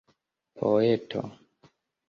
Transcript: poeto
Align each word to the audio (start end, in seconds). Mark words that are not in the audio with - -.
poeto 0.65 1.21